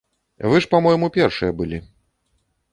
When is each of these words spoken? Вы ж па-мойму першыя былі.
Вы 0.53 0.61
ж 0.65 0.69
па-мойму 0.71 1.11
першыя 1.19 1.51
былі. 1.63 1.77